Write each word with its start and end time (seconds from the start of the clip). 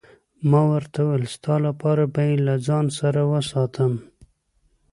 ما 0.49 0.61
ورته 0.73 0.99
وویل: 1.03 1.25
ستا 1.35 1.55
لپاره 1.67 2.03
به 2.13 2.21
يې 2.29 2.35
له 2.45 2.55
ځان 2.67 2.85
سره 2.99 3.21
وساتم. 3.31 3.93